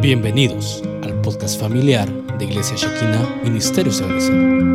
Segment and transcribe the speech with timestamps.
[0.00, 4.67] Bienvenidos al podcast familiar de Iglesia Shekina Ministerios de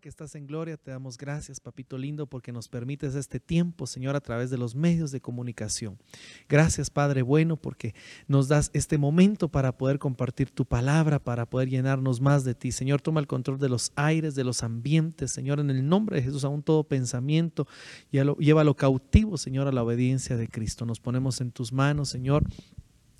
[0.00, 4.16] Que estás en gloria, te damos gracias, papito lindo, porque nos permites este tiempo, Señor,
[4.16, 5.98] a través de los medios de comunicación.
[6.48, 7.94] Gracias, Padre bueno, porque
[8.26, 12.72] nos das este momento para poder compartir tu palabra, para poder llenarnos más de ti.
[12.72, 16.22] Señor, toma el control de los aires, de los ambientes, Señor, en el nombre de
[16.22, 17.66] Jesús, aún todo pensamiento,
[18.10, 20.86] llévalo cautivo, Señor, a la obediencia de Cristo.
[20.86, 22.44] Nos ponemos en tus manos, Señor.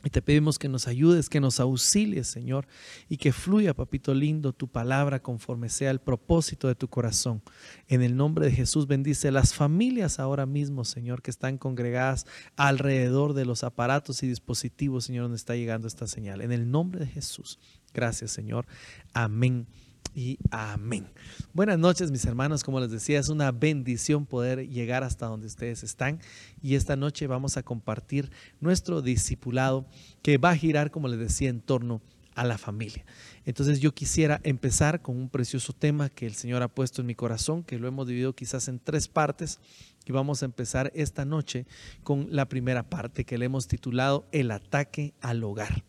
[0.03, 2.67] Y te pedimos que nos ayudes, que nos auxilies, Señor,
[3.09, 7.43] y que fluya, papito lindo, tu palabra conforme sea el propósito de tu corazón.
[7.87, 13.35] En el nombre de Jesús bendice las familias ahora mismo, Señor, que están congregadas alrededor
[13.35, 16.41] de los aparatos y dispositivos, Señor, donde está llegando esta señal.
[16.41, 17.59] En el nombre de Jesús.
[17.93, 18.67] Gracias, Señor.
[19.13, 19.67] Amén
[20.15, 21.07] y amén.
[21.53, 25.83] Buenas noches mis hermanos, como les decía, es una bendición poder llegar hasta donde ustedes
[25.83, 26.21] están
[26.63, 29.87] y esta noche vamos a compartir nuestro discipulado
[30.23, 32.01] que va a girar, como les decía, en torno
[32.35, 33.05] a la familia.
[33.45, 37.15] Entonces yo quisiera empezar con un precioso tema que el Señor ha puesto en mi
[37.15, 39.59] corazón, que lo hemos dividido quizás en tres partes
[40.07, 41.67] y vamos a empezar esta noche
[42.03, 45.85] con la primera parte que le hemos titulado El ataque al hogar.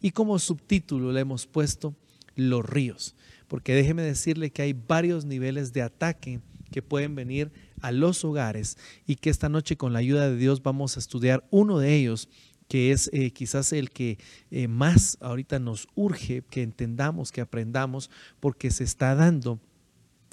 [0.00, 1.94] Y como subtítulo le hemos puesto
[2.34, 3.14] Los ríos
[3.52, 8.78] porque déjeme decirle que hay varios niveles de ataque que pueden venir a los hogares
[9.06, 12.30] y que esta noche con la ayuda de Dios vamos a estudiar uno de ellos
[12.66, 14.16] que es eh, quizás el que
[14.50, 19.60] eh, más ahorita nos urge que entendamos, que aprendamos, porque se está dando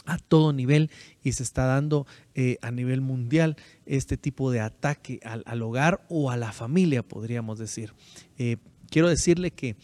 [0.06, 0.90] a todo nivel
[1.22, 6.06] y se está dando eh, a nivel mundial este tipo de ataque al, al, hogar
[6.08, 7.94] o a la familia, podríamos decir.
[8.90, 9.76] quiero decirle que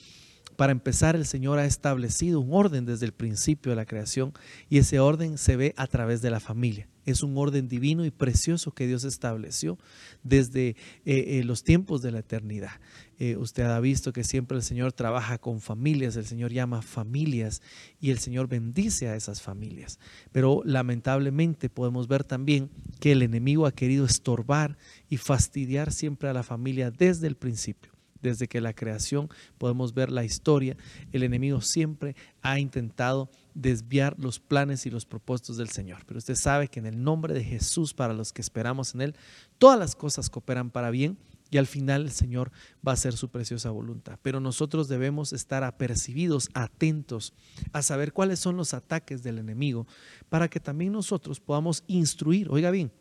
[0.56, 4.34] para empezar, el Señor ha establecido un orden desde el principio de la creación
[4.70, 6.88] y ese orden se ve a través de la familia.
[7.06, 9.78] Es un orden divino y precioso que Dios estableció
[10.24, 10.76] desde eh,
[11.06, 12.72] eh, los tiempos de la eternidad.
[13.20, 17.62] Eh, usted ha visto que siempre el Señor trabaja con familias, el Señor llama familias
[18.00, 20.00] y el Señor bendice a esas familias.
[20.32, 24.78] Pero lamentablemente podemos ver también que el enemigo ha querido estorbar
[25.08, 27.95] y fastidiar siempre a la familia desde el principio
[28.30, 30.76] desde que la creación podemos ver la historia,
[31.12, 36.04] el enemigo siempre ha intentado desviar los planes y los propósitos del Señor.
[36.06, 39.16] Pero usted sabe que en el nombre de Jesús, para los que esperamos en Él,
[39.58, 41.18] todas las cosas cooperan para bien
[41.52, 42.52] y al final el Señor
[42.86, 44.20] va a hacer su preciosa voluntad.
[44.22, 47.34] Pero nosotros debemos estar apercibidos, atentos
[47.72, 49.88] a saber cuáles son los ataques del enemigo
[50.30, 52.92] para que también nosotros podamos instruir, oiga bien,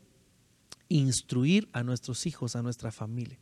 [0.98, 3.36] instruir a nuestros hijos, a nuestra familia.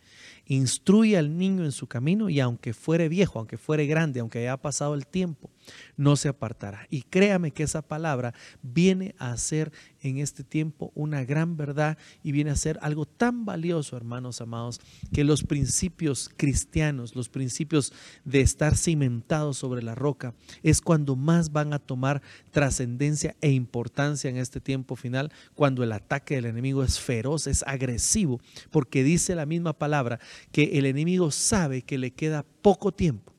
[0.46, 4.56] Instruye al niño en su camino y aunque fuere viejo, aunque fuere grande, aunque haya
[4.56, 5.50] pasado el tiempo,
[5.98, 6.86] no se apartará.
[6.88, 9.70] Y créame que esa palabra viene a ser
[10.02, 14.80] en este tiempo una gran verdad y viene a ser algo tan valioso, hermanos amados,
[15.12, 17.92] que los principios cristianos, los principios
[18.24, 24.28] de estar cimentados sobre la roca, es cuando más van a tomar trascendencia e importancia
[24.28, 29.34] en este tiempo final, cuando el ataque del enemigo es feroz, es agresivo, porque dice
[29.34, 30.18] la misma palabra
[30.50, 33.31] que el enemigo sabe que le queda poco tiempo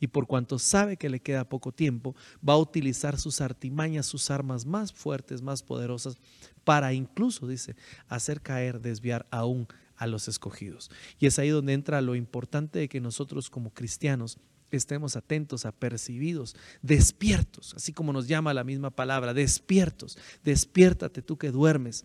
[0.00, 2.14] y por cuanto sabe que le queda poco tiempo,
[2.46, 6.16] va a utilizar sus artimañas, sus armas más fuertes, más poderosas,
[6.64, 7.76] para incluso, dice,
[8.08, 10.90] hacer caer, desviar aún a los escogidos.
[11.18, 14.38] Y es ahí donde entra lo importante de que nosotros como cristianos
[14.70, 21.50] estemos atentos, apercibidos, despiertos, así como nos llama la misma palabra, despiertos, despiértate tú que
[21.50, 22.04] duermes,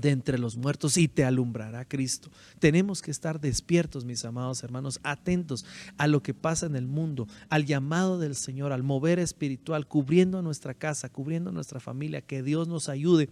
[0.00, 2.30] de entre los muertos y te alumbrará Cristo.
[2.58, 5.64] Tenemos que estar despiertos, mis amados hermanos, atentos
[5.98, 10.42] a lo que pasa en el mundo, al llamado del Señor, al mover espiritual, cubriendo
[10.42, 13.28] nuestra casa, cubriendo nuestra familia, que Dios nos ayude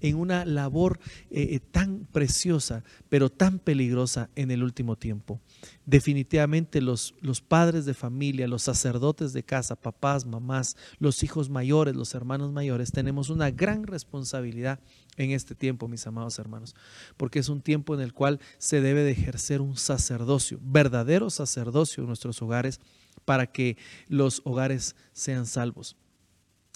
[0.00, 0.98] en una labor
[1.30, 5.40] eh, eh, tan preciosa, pero tan peligrosa en el último tiempo.
[5.86, 11.96] Definitivamente los, los padres de familia, los sacerdotes de casa, papás, mamás, los hijos mayores,
[11.96, 14.80] los hermanos mayores, tenemos una gran responsabilidad
[15.16, 16.74] en este tiempo, mis amados hermanos,
[17.16, 22.02] porque es un tiempo en el cual se debe de ejercer un sacerdocio, verdadero sacerdocio
[22.02, 22.80] en nuestros hogares,
[23.24, 23.76] para que
[24.08, 25.96] los hogares sean salvos.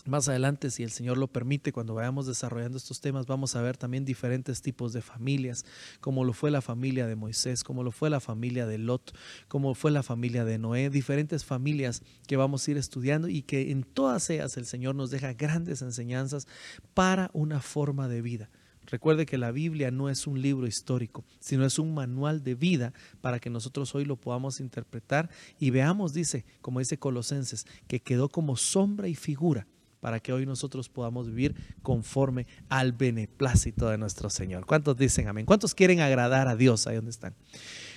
[0.04, 3.76] Más adelante, si el Señor lo permite, cuando vayamos desarrollando estos temas, vamos a ver
[3.76, 5.64] también diferentes tipos de familias,
[6.00, 9.16] como lo fue la familia de Moisés, como lo fue la familia de Lot,
[9.46, 13.70] como fue la familia de Noé, diferentes familias que vamos a ir estudiando y que
[13.70, 16.48] en todas ellas el Señor nos deja grandes enseñanzas
[16.94, 18.50] para una forma de vida.
[18.86, 22.92] Recuerde que la Biblia no es un libro histórico, sino es un manual de vida
[23.20, 28.28] para que nosotros hoy lo podamos interpretar y veamos, dice, como dice Colosenses, que quedó
[28.28, 29.68] como sombra y figura
[30.02, 34.66] para que hoy nosotros podamos vivir conforme al beneplácito de nuestro Señor.
[34.66, 35.46] ¿Cuántos dicen amén?
[35.46, 37.36] ¿Cuántos quieren agradar a Dios ahí donde están?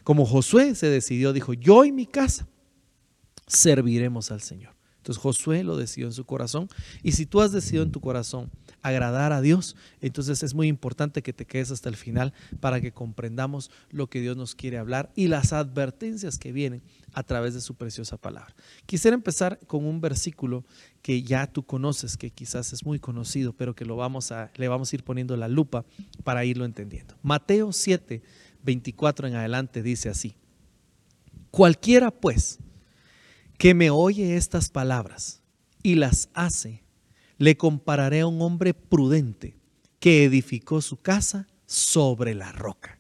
[0.04, 2.48] Como Josué se decidió, dijo, yo y mi casa
[3.48, 4.75] serviremos al Señor.
[5.06, 6.68] Entonces Josué lo decidió en su corazón.
[7.04, 8.50] Y si tú has decidido en tu corazón
[8.82, 12.92] agradar a Dios, entonces es muy importante que te quedes hasta el final para que
[12.92, 16.82] comprendamos lo que Dios nos quiere hablar y las advertencias que vienen
[17.14, 18.56] a través de su preciosa palabra.
[18.88, 20.66] Quisiera empezar con un versículo
[21.04, 24.68] que ya tú conoces, que quizás es muy conocido, pero que lo vamos a, le
[24.68, 25.86] vamos a ir poniendo la lupa
[26.24, 27.14] para irlo entendiendo.
[27.22, 28.24] Mateo 7,
[28.64, 30.36] 24 en adelante dice así.
[31.52, 32.58] Cualquiera pues
[33.58, 35.42] que me oye estas palabras
[35.82, 36.84] y las hace,
[37.38, 39.56] le compararé a un hombre prudente
[40.00, 43.00] que edificó su casa sobre la roca.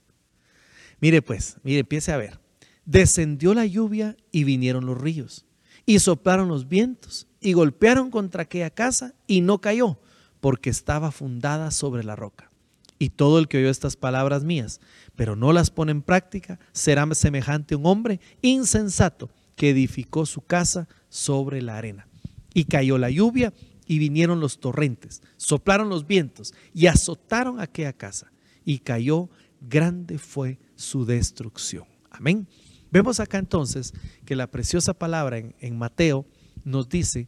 [0.99, 2.39] Mire pues, mire, empiece a ver.
[2.85, 5.45] Descendió la lluvia y vinieron los ríos,
[5.85, 9.99] y soplaron los vientos, y golpearon contra aquella casa, y no cayó,
[10.39, 12.49] porque estaba fundada sobre la roca.
[12.97, 14.79] Y todo el que oyó estas palabras mías,
[15.15, 20.41] pero no las pone en práctica, será semejante a un hombre insensato que edificó su
[20.41, 22.07] casa sobre la arena.
[22.53, 23.53] Y cayó la lluvia
[23.85, 28.31] y vinieron los torrentes, soplaron los vientos y azotaron aquella casa.
[28.63, 29.29] Y cayó,
[29.61, 31.85] grande fue su destrucción.
[32.09, 32.47] Amén.
[32.91, 33.93] Vemos acá entonces
[34.25, 36.25] que la preciosa palabra en, Mateo
[36.63, 37.27] nos dice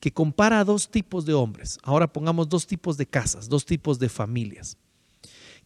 [0.00, 1.78] que compara a dos tipos de hombres.
[1.82, 4.76] Ahora pongamos dos tipos de casas, dos tipos de familias,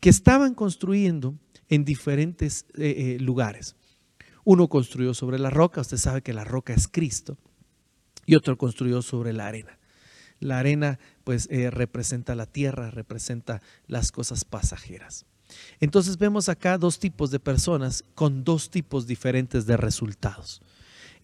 [0.00, 1.34] que estaban construyendo
[1.68, 3.74] en diferentes eh, eh, lugares.
[4.50, 7.36] Uno construyó sobre la roca, usted sabe que la roca es Cristo,
[8.24, 9.78] y otro construyó sobre la arena.
[10.40, 15.26] La arena pues eh, representa la tierra, representa las cosas pasajeras.
[15.80, 20.62] Entonces vemos acá dos tipos de personas con dos tipos diferentes de resultados.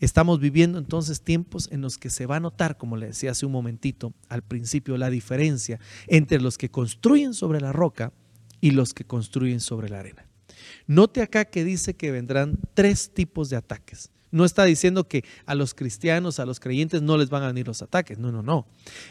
[0.00, 3.47] Estamos viviendo entonces tiempos en los que se va a notar, como le decía hace
[3.47, 8.12] un momentito al principio, la diferencia entre los que construyen sobre la roca
[8.61, 10.27] y los que construyen sobre la arena.
[10.87, 14.11] Note acá que dice que vendrán tres tipos de ataques.
[14.34, 17.69] No está diciendo que a los cristianos, a los creyentes no les van a venir
[17.69, 18.19] los ataques.
[18.19, 18.66] No, no, no.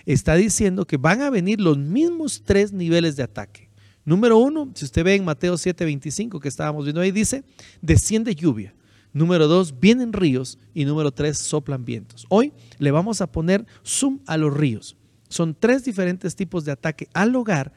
[0.06, 3.70] Está diciendo que van a venir los mismos tres niveles de ataque.
[4.04, 7.46] Número uno, si usted ve en Mateo 7:25 que estábamos viendo ahí, dice,
[7.82, 8.76] desciende lluvia.
[9.14, 10.60] Número dos, vienen ríos.
[10.74, 12.26] Y número tres, soplan vientos.
[12.28, 14.98] Hoy le vamos a poner zoom a los ríos.
[15.30, 17.72] Son tres diferentes tipos de ataque al hogar,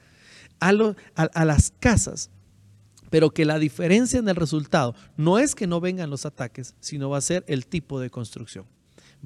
[0.59, 0.71] a,
[1.15, 2.31] a las casas
[3.11, 7.11] pero que la diferencia en el resultado no es que no vengan los ataques, sino
[7.11, 8.67] va a ser el tipo de construcción.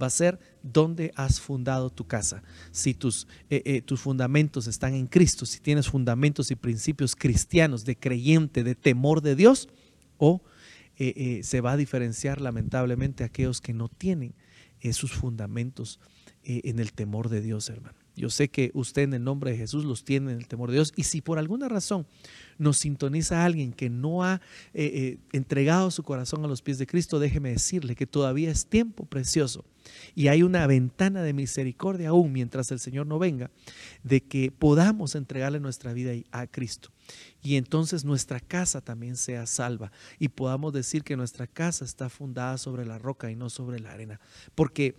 [0.01, 2.43] Va a ser dónde has fundado tu casa.
[2.71, 7.85] Si tus, eh, eh, tus fundamentos están en Cristo, si tienes fundamentos y principios cristianos
[7.85, 9.69] de creyente, de temor de Dios,
[10.17, 10.43] o
[10.97, 14.35] eh, se va a diferenciar lamentablemente aquellos que no tienen
[14.93, 16.01] sus fundamentos
[16.43, 18.00] en el temor de Dios, hermano.
[18.17, 20.77] Yo sé que usted en el nombre de Jesús los tiene en el temor de
[20.77, 20.93] Dios.
[20.97, 22.07] Y si por alguna razón
[22.59, 24.41] nos sintoniza alguien que no ha
[24.75, 28.67] eh, eh, entregado su corazón a los pies de Cristo, déjeme decirle que todavía es
[28.67, 29.65] tiempo precioso
[30.15, 33.51] y hay una ventana de misericordia aún mientras el Señor no venga,
[34.03, 36.91] de que podamos entregarle nuestra vida a Cristo.
[37.43, 42.59] Y entonces nuestra casa también sea salva y podamos decir que nuestra casa está fundada
[42.59, 44.21] sobre la roca y no sobre la arena.
[44.55, 44.95] Porque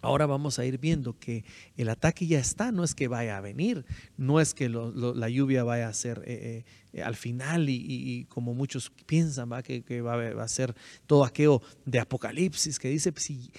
[0.00, 1.44] Ahora vamos a ir viendo que
[1.76, 3.84] el ataque ya está, no es que vaya a venir,
[4.16, 8.90] no es que la lluvia vaya a ser eh, eh, al final y, como muchos
[9.06, 9.62] piensan ¿va?
[9.62, 10.74] Que, va, a ser
[11.06, 13.50] todo aquello de Apocalipsis que dice, si,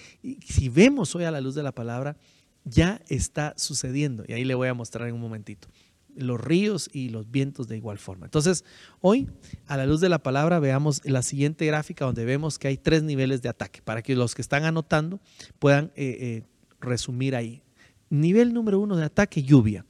[0.46, 2.16] si vemos hoy a la luz de la palabra,
[2.64, 5.68] ya está sucediendo y ahí le voy a mostrar en un momentito
[6.18, 8.26] los ríos y los vientos de igual forma.
[8.26, 8.66] Entonces,
[9.02, 9.28] hoy,
[9.68, 13.04] a la luz de la palabra, veamos la siguiente gráfica donde vemos que hay tres
[13.04, 15.20] niveles de ataque, para que los que están anotando
[15.60, 16.44] puedan eh, eh,
[16.80, 17.62] resumir ahí.
[18.10, 19.86] Nivel número uno de ataque, lluvia.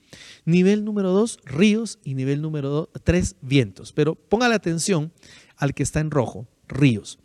[0.45, 1.99] Nivel número dos, ríos.
[2.03, 3.93] Y nivel número tres, vientos.
[3.93, 5.11] Pero póngale atención
[5.55, 7.19] al que está en rojo, ríos.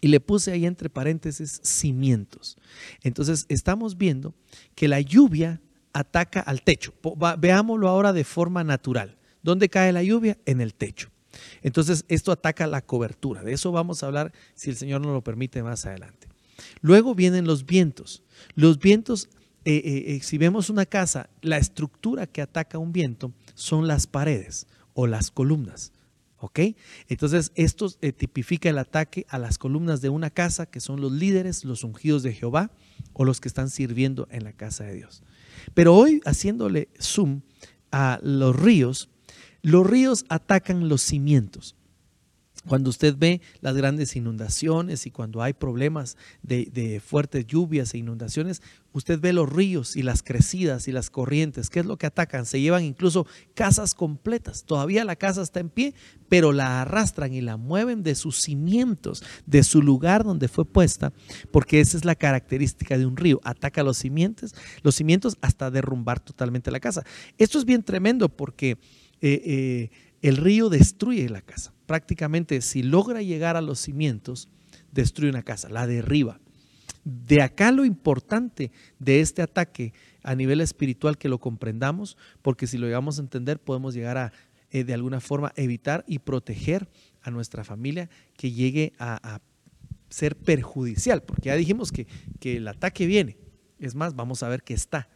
[0.00, 2.56] Y le puse ahí entre paréntesis cimientos.
[3.02, 4.34] Entonces estamos viendo
[4.74, 5.60] que la lluvia
[5.94, 6.92] ataca al techo.
[7.38, 9.16] Veámoslo ahora de forma natural.
[9.42, 10.36] ¿Dónde cae la lluvia?
[10.44, 11.10] En el techo.
[11.62, 13.42] Entonces, esto ataca la cobertura.
[13.42, 16.28] De eso vamos a hablar si el Señor nos lo permite más adelante.
[16.80, 18.22] Luego vienen los vientos.
[18.54, 19.28] Los vientos,
[19.64, 24.06] eh, eh, eh, si vemos una casa, la estructura que ataca un viento son las
[24.06, 25.92] paredes o las columnas.
[26.38, 26.60] ¿Ok?
[27.08, 31.64] Entonces, esto tipifica el ataque a las columnas de una casa, que son los líderes,
[31.64, 32.70] los ungidos de Jehová
[33.14, 35.22] o los que están sirviendo en la casa de Dios.
[35.72, 37.40] Pero hoy, haciéndole zoom
[37.90, 39.08] a los ríos,
[39.62, 41.74] los ríos atacan los cimientos.
[42.68, 48.62] Cuando usted ve las grandes inundaciones y cuando hay problemas de, fuertes lluvias e inundaciones,
[48.92, 51.68] usted ve los ríos y las crecidas y las corrientes.
[51.68, 52.46] ¿Qué es lo que atacan?
[52.46, 54.64] Se llevan incluso casas completas.
[54.64, 55.94] Todavía la casa está en pie,
[56.28, 61.12] pero la arrastran y la mueven de sus cimientos, de su lugar donde fue puesta,
[61.50, 63.40] porque esa es la característica de un río.
[63.44, 67.04] Ataca los cimientos, los cimientos hasta derrumbar totalmente la casa.
[67.36, 68.78] Esto es bien tremendo porque
[69.20, 69.90] eh, eh,
[70.28, 74.48] el río destruye la casa prácticamente si logra llegar a los cimientos,
[74.92, 76.40] destruye una casa, la derriba.
[77.04, 82.78] De acá lo importante de este ataque a nivel espiritual que lo comprendamos, porque si
[82.78, 84.32] lo llegamos a entender podemos llegar a
[84.70, 86.88] eh, de alguna forma evitar y proteger
[87.22, 89.40] a nuestra familia que llegue a,
[90.08, 92.06] ser perjudicial, porque ya dijimos que,
[92.38, 93.36] que el ataque viene,
[93.80, 95.08] es más, vamos a ver que está,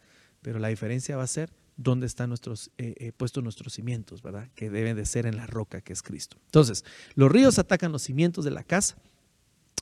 [0.43, 4.51] pero la diferencia va a ser dónde están nuestros, eh, eh, puestos nuestros cimientos, ¿verdad?
[4.55, 6.37] Que deben de ser en la roca que es Cristo.
[6.47, 8.97] Entonces, los ríos atacan los cimientos de la casa.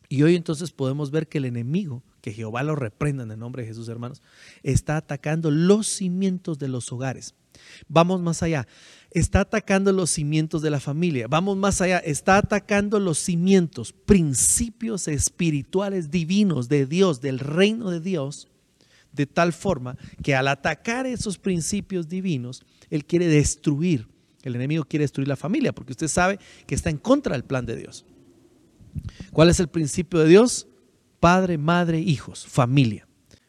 [0.09, 3.63] Y hoy entonces podemos ver que el enemigo, que Jehová lo reprenda en el nombre
[3.63, 4.23] de Jesús, hermanos,
[4.63, 7.35] está atacando los cimientos de los hogares.
[7.89, 8.69] Vamos más allá.
[9.11, 11.27] Está atacando los cimientos de la familia.
[11.29, 11.99] Vamos más allá.
[11.99, 18.49] Está atacando los cimientos, principios espirituales divinos de Dios, del reino de Dios,
[19.17, 24.07] de tal forma que al atacar esos principios divinos, Él quiere destruir,
[24.43, 27.67] el enemigo quiere destruir la familia, porque usted sabe que está en contra del plan
[27.67, 28.05] de Dios.
[29.33, 30.69] ¿Cuál es el principio de Dios?
[31.19, 33.09] Padre, madre, hijos, familia.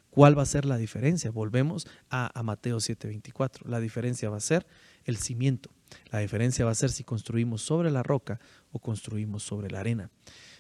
[0.10, 1.30] ¿Cuál va a ser la diferencia?
[1.30, 3.68] Volvemos a, a Mateo 7:24.
[3.68, 4.66] La diferencia va a ser
[5.06, 5.70] el cimiento.
[6.12, 8.40] La diferencia va a ser si construimos sobre la roca
[8.72, 10.10] o construimos sobre la arena.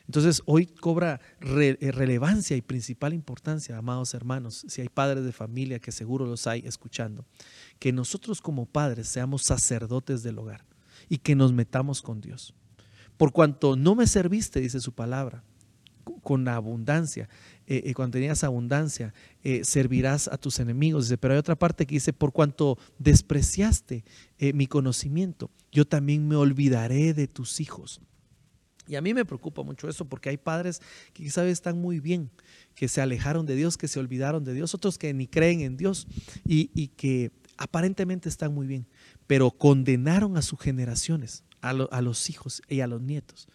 [0.07, 5.79] Entonces hoy cobra eh, relevancia y principal importancia, amados hermanos, si hay padres de familia,
[5.79, 7.25] que seguro los hay escuchando,
[7.77, 10.65] que nosotros como padres seamos sacerdotes del hogar
[11.09, 12.53] y que nos metamos con Dios.
[13.17, 15.43] Por cuanto no me serviste, dice su palabra,
[16.23, 17.27] con abundancia,
[17.65, 19.13] eh, eh, cuando tenías abundancia,
[19.63, 21.05] servirás a tus enemigos.
[21.05, 24.05] Dice, pero hay otra parte que dice, por cuanto despreciaste
[24.53, 27.99] mi conocimiento, yo también me olvidaré de tus hijos.
[28.87, 30.81] Y a mí me preocupa mucho eso porque hay padres
[31.13, 32.29] que quizás están muy bien,
[32.75, 35.77] que se alejaron de Dios, que se olvidaron de Dios, otros que ni creen en
[35.77, 36.07] Dios
[36.45, 38.87] y, que aparentemente están muy bien,
[39.25, 43.47] pero condenaron a sus generaciones, a, a los hijos y a los nietos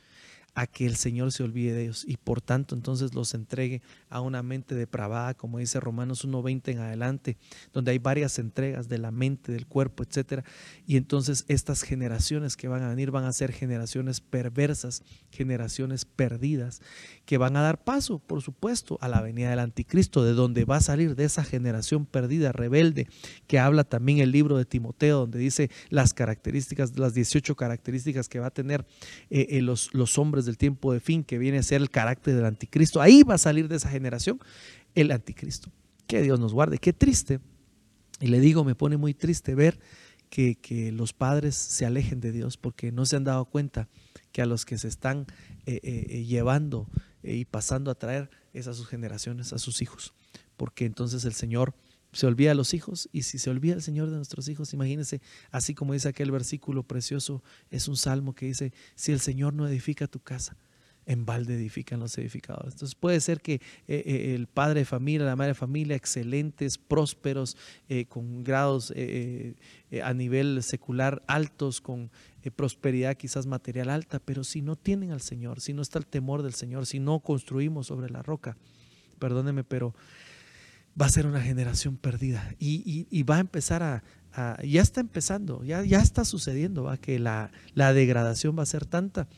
[0.55, 3.81] a que el Señor se olvide de ellos y por tanto entonces los entregue
[4.11, 7.39] a una mente depravada, como dice Romanos 1.20 en adelante,
[7.73, 10.45] donde hay varias entregas de la mente, del cuerpo, etcétera.
[10.87, 16.83] Y entonces estas generaciones que van a venir van a ser generaciones perversas, generaciones perdidas,
[17.25, 20.77] que van a dar paso, por supuesto, a la venida del anticristo, de donde va
[20.77, 23.09] a salir de esa generación perdida, rebelde,
[23.47, 28.39] que habla también el libro de Timoteo, donde dice las características, las 18 características que
[28.39, 28.85] va a tener
[29.31, 32.35] eh, eh, los, los hombres del tiempo de fin, que viene a ser el carácter
[32.35, 33.01] del anticristo.
[33.01, 34.41] Ahí va a salir de esa generación
[34.95, 35.71] el anticristo.
[36.07, 36.79] Que Dios nos guarde.
[36.79, 37.41] Qué triste.
[38.21, 39.79] Y le digo, me pone muy triste ver
[40.29, 43.89] que, los padres se alejen de Dios porque no se han dado cuenta
[44.33, 45.27] que a los que se están
[45.67, 46.89] eh, eh, eh, llevando
[47.23, 50.15] y pasando a traer es a sus generaciones, a sus hijos.
[50.57, 51.75] Porque entonces el Señor
[52.13, 55.21] se olvida a los hijos y si se olvida el Señor de nuestros hijos, imagínense,
[55.51, 59.67] así como dice aquel versículo precioso, es un salmo que dice, si el Señor no
[59.67, 60.57] edifica tu casa,
[61.07, 62.73] en balde edifican los edificados.
[62.73, 66.79] Entonces puede ser que eh, eh, el padre de familia, la madre de familia, excelentes,
[66.79, 67.57] prósperos,
[67.89, 68.93] eh, con grados
[70.03, 72.11] a nivel secular altos, con
[72.57, 76.43] prosperidad quizás material alta, pero si no tienen al Señor, si no está el temor
[76.43, 78.57] del Señor, si no construimos sobre la roca,
[79.19, 79.95] perdóneme, pero
[81.01, 84.03] va a ser una generación perdida y, va a empezar a,
[84.63, 86.97] ya está empezando, ya, ya está sucediendo, ¿va?
[86.97, 89.29] que la, la, degradación va a ser tanta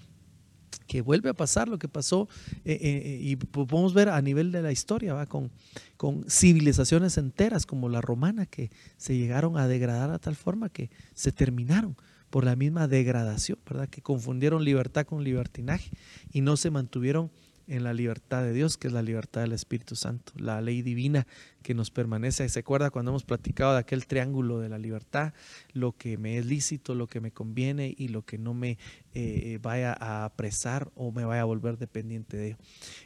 [0.86, 2.28] que vuelve a pasar lo que pasó
[2.64, 5.26] eh, eh, eh, y podemos ver a nivel de la historia, ¿va?
[5.26, 5.50] Con,
[5.96, 10.90] con civilizaciones enteras como la romana que se llegaron a degradar a tal forma que
[11.14, 11.96] se terminaron
[12.30, 13.88] por la misma degradación, ¿verdad?
[13.88, 15.90] Que confundieron libertad con libertinaje
[16.32, 17.30] y no se mantuvieron
[17.66, 21.26] en la libertad de Dios, que es la libertad del Espíritu Santo, la ley divina
[21.62, 22.48] que nos permanece.
[22.48, 25.32] ¿Se acuerda cuando hemos platicado de aquel triángulo de la libertad?
[25.72, 28.78] Lo que me es lícito, lo que me conviene y lo que no me
[29.14, 32.56] eh, vaya a apresar o me vaya a volver dependiente de ello.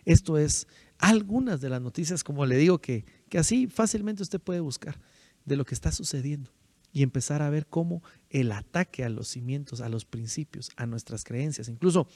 [0.05, 0.67] Esto es
[0.99, 5.01] algunas de las noticias, como le digo, que, que así fácilmente usted puede buscar
[5.45, 6.51] de lo que está sucediendo
[6.93, 11.25] y empezar a ver cómo el ataque a los cimientos, a los principios, a nuestras
[11.25, 12.09] creencias, incluso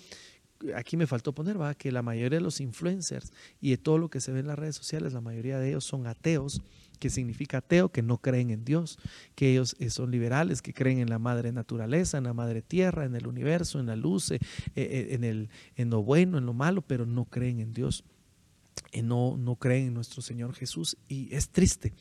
[0.74, 4.08] aquí me faltó poner, va, que la mayoría de los influencers y de todo lo
[4.08, 6.62] que se ve en las redes sociales, la mayoría de ellos son ateos
[7.02, 8.96] que significa ateo, que no creen en Dios,
[9.34, 13.04] que ellos eh, son liberales, que creen en la madre naturaleza, en la madre tierra,
[13.04, 14.38] en el universo, en la luz, eh,
[14.76, 18.04] eh, en, el, en lo bueno, en lo malo, pero no creen en Dios.
[19.02, 21.92] No, no creen en nuestro Señor Jesús y es triste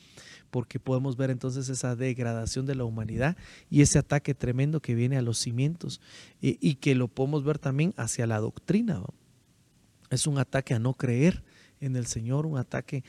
[0.52, 3.36] porque podemos ver entonces esa degradación de la humanidad
[3.70, 6.02] y ese ataque tremendo que viene a los cimientos
[6.42, 9.02] y, que lo podemos ver también hacia la doctrina.
[10.10, 11.44] Es un ataque a no creer
[11.80, 13.04] en el Señor, un ataque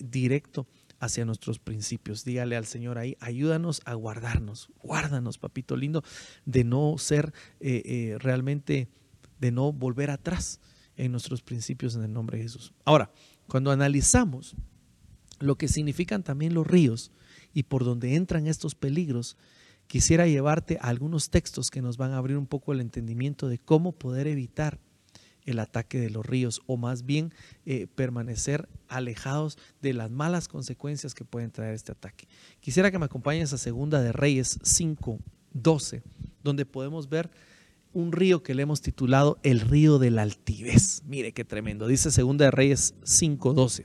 [0.00, 0.66] directo
[1.04, 2.24] hacia nuestros principios.
[2.24, 6.02] Dígale al Señor ahí, ayúdanos a guardarnos, guárdanos, papito lindo,
[6.44, 8.88] de no ser eh, eh, realmente,
[9.38, 10.60] de no volver atrás
[10.96, 12.72] en nuestros principios en el nombre de Jesús.
[12.84, 13.10] Ahora,
[13.48, 14.56] cuando analizamos
[15.40, 17.12] lo que significan también los ríos
[17.52, 19.36] y por donde entran estos peligros,
[19.86, 23.58] quisiera llevarte a algunos textos que nos van a abrir un poco el entendimiento de
[23.58, 24.78] cómo poder evitar
[25.44, 27.32] el ataque de los ríos o más bien
[27.66, 32.26] eh, permanecer alejados de las malas consecuencias que pueden traer este ataque.
[32.60, 35.18] Quisiera que me acompañes a Segunda de Reyes 5,
[35.52, 36.02] 12,
[36.42, 37.30] donde podemos ver
[37.92, 41.02] un río que le hemos titulado el río de la altivez.
[41.06, 41.86] Mire qué tremendo.
[41.86, 43.84] Dice Segunda de Reyes 5, 12.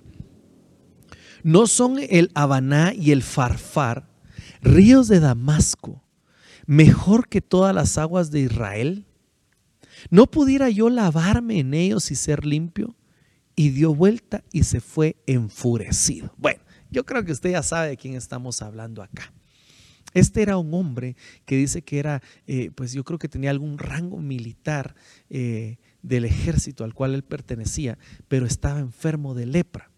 [1.44, 4.10] No son el Habaná y el Farfar,
[4.62, 6.04] ríos de Damasco,
[6.66, 9.06] mejor que todas las aguas de Israel.
[10.10, 12.96] ¿No pudiera yo lavarme en ellos y ser limpio?
[13.56, 16.34] Y dio vuelta y se fue enfurecido.
[16.38, 19.34] Bueno, yo creo que usted ya sabe de quién estamos hablando acá.
[20.14, 21.16] Este era un hombre
[21.46, 24.96] que dice que era, eh, pues yo creo que tenía algún rango militar
[25.30, 29.89] eh, del ejército al cual él pertenecía, pero estaba enfermo de lepra.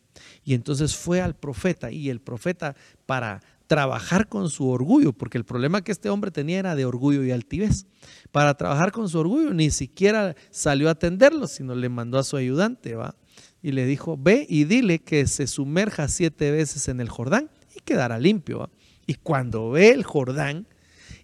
[0.44, 5.46] Y entonces fue al profeta y el profeta para trabajar con su orgullo, porque el
[5.46, 7.86] problema que este hombre tenía era de orgullo y altivez.
[8.32, 12.36] Para trabajar con su orgullo ni siquiera salió a atenderlo, sino le mandó a su
[12.36, 13.16] ayudante, ¿va?
[13.62, 17.80] Y le dijo, ve y dile que se sumerja siete veces en el Jordán y
[17.80, 18.70] quedará limpio, ¿va?
[19.08, 20.68] Y cuando ve el Jordán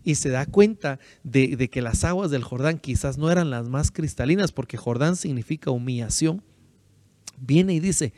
[0.03, 3.67] y se da cuenta de, de que las aguas del Jordán quizás no eran las
[3.67, 6.41] más cristalinas, porque Jordán significa humillación,
[7.37, 8.13] viene y dice,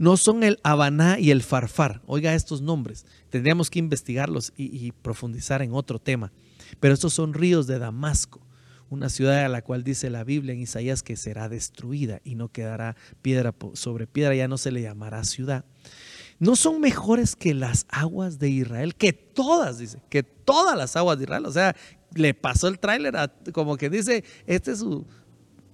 [0.00, 2.00] no son el Habaná y el Farfar.
[2.06, 3.04] Oiga estos nombres.
[3.28, 6.32] Tendríamos que investigarlos y, profundizar en otro tema.
[6.80, 8.40] Pero estos son ríos de Damasco,
[8.88, 12.48] una ciudad a la cual dice la Biblia en Isaías que será destruida y no
[12.48, 15.66] quedará piedra sobre piedra, ya no se le llamará ciudad.
[16.38, 21.18] No son mejores que las aguas de Israel, que todas, dice, que todas las aguas
[21.18, 21.44] de Israel.
[21.44, 21.76] O sea,
[22.14, 23.14] le pasó el tráiler
[23.52, 25.06] como que dice, este es su,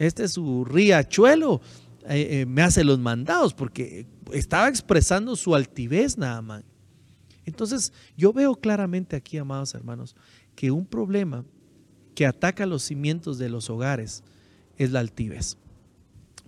[0.00, 1.60] este es su riachuelo
[2.08, 6.64] eh, eh, me hace los mandados, porque estaba expresando su altivez nada más.
[7.44, 10.16] Entonces, yo veo claramente aquí, amados hermanos,
[10.54, 11.44] que un problema
[12.14, 14.24] que ataca los cimientos de los hogares
[14.78, 15.56] es la altivez.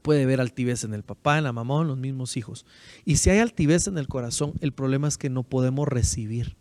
[0.03, 2.67] Puede haber altivez en el papá, en la mamá o en los mismos hijos.
[3.05, 6.57] Y si hay altivez en el corazón, el problema es que no podemos recibir.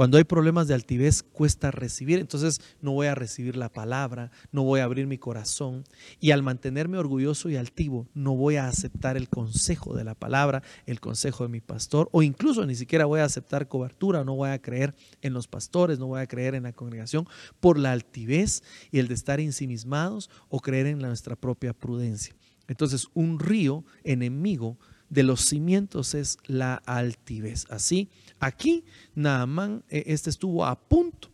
[0.00, 2.20] Cuando hay problemas de altivez, cuesta recibir.
[2.20, 5.84] Entonces no voy a recibir la palabra, no voy a abrir mi corazón.
[6.20, 10.62] Y al mantenerme orgulloso y altivo, no voy a aceptar el consejo de la palabra,
[10.86, 14.48] el consejo de mi pastor, o incluso ni siquiera voy a aceptar cobertura, no voy
[14.48, 17.26] a creer en los pastores, no voy a creer en la congregación
[17.60, 22.34] por la altivez y el de estar ensimismados o creer en nuestra propia prudencia.
[22.68, 24.78] Entonces, un río enemigo
[25.10, 27.66] de los cimientos es la altivez.
[27.68, 28.08] Así,
[28.40, 31.30] aquí Naamán, e, este estuvo a punto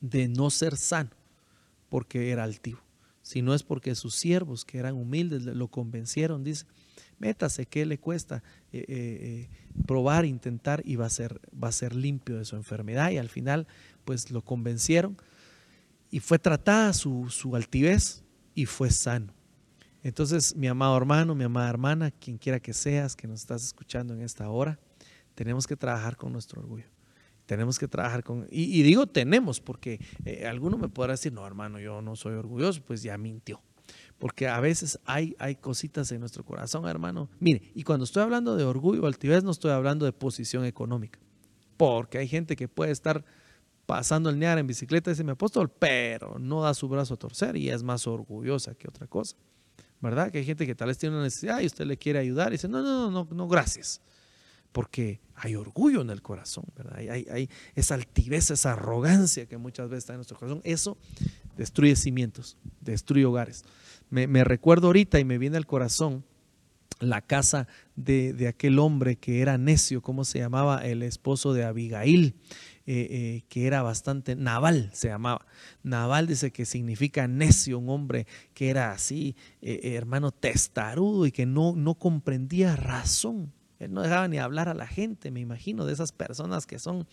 [0.00, 1.10] de no ser sano
[1.88, 2.80] porque era altivo,
[3.22, 6.66] si no es porque sus siervos, que eran humildes, lo convencieron, dice,
[7.18, 9.48] métase, ¿qué le cuesta eh, eh, eh,
[9.86, 13.10] probar, intentar y va a, ser, va a ser limpio de su enfermedad?
[13.10, 13.66] Y al final,
[14.04, 15.16] pues lo convencieron
[16.10, 19.32] y fue tratada su, su altivez y fue sano.
[20.02, 24.14] Entonces, mi amado hermano, mi amada hermana, quien quiera que seas, que nos estás escuchando
[24.14, 24.80] en esta hora,
[25.34, 26.86] tenemos que trabajar con nuestro orgullo.
[27.46, 28.46] Tenemos que trabajar con...
[28.50, 32.82] Y, digo tenemos, porque eh, alguno me podrá decir, no, hermano, yo no soy orgulloso,
[32.82, 33.60] pues ya mintió.
[34.18, 37.28] Porque a veces hay, hay cositas en nuestro corazón, hermano.
[37.40, 41.18] Mire, y cuando estoy hablando de orgullo o altivez, no estoy hablando de posición económica.
[41.76, 43.24] Porque hay gente que puede estar
[43.86, 47.56] pasando el near en bicicleta, dice mi apóstol, pero no da su brazo a torcer
[47.56, 49.36] y es más orgullosa que otra cosa.
[50.02, 50.32] ¿verdad?
[50.32, 52.52] Que hay gente que tal vez tiene una necesidad y usted le quiere ayudar y
[52.52, 54.00] dice, no, no, no, no, no gracias.
[54.72, 56.96] Porque hay orgullo en el corazón, ¿verdad?
[56.96, 60.60] Hay, esa altivez, esa arrogancia que muchas veces está en nuestro corazón.
[60.64, 60.96] Eso
[61.56, 63.64] destruye cimientos, destruye hogares.
[64.10, 66.24] Me, recuerdo ahorita y me viene al corazón
[67.00, 70.86] la casa de, de, aquel hombre que era necio, ¿cómo se llamaba?
[70.86, 72.36] El esposo de Abigail.
[72.84, 75.46] Eh, eh, que era bastante, Naval se llamaba.
[75.84, 81.46] Naval dice que significa necio, un hombre que era así, eh, hermano testarudo y que
[81.46, 83.52] no, no comprendía razón.
[83.84, 87.06] Él no dejaba ni hablar a la gente, me imagino, de esas personas que son,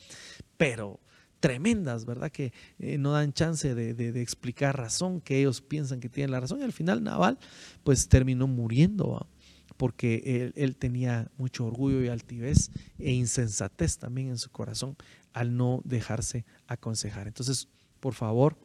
[0.57, 0.99] pero
[1.39, 2.31] tremendas, ¿verdad?
[2.31, 6.59] Que eh, no dan chance de, explicar razón, que ellos piensan que tienen la razón.
[6.59, 7.37] Y al final Naval,
[7.83, 9.27] pues terminó muriendo,
[9.77, 14.97] porque él, tenía mucho orgullo y altivez e insensatez también en su corazón
[15.33, 17.27] al no dejarse aconsejar.
[17.27, 17.67] Entonces,
[17.99, 18.57] por favor,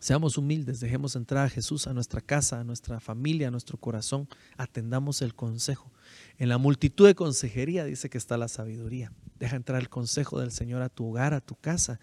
[0.00, 4.28] Seamos humildes, dejemos entrar a Jesús a nuestra casa, a nuestra familia, a nuestro corazón,
[4.58, 5.90] atendamos el consejo.
[6.38, 9.12] En la multitud de consejería dice que está la sabiduría.
[9.38, 12.00] Deja entrar el consejo del Señor a tu hogar, a tu casa